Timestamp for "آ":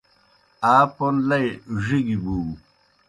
0.73-0.75